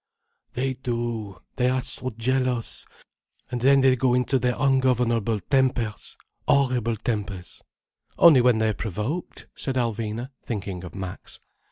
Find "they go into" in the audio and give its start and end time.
3.81-4.39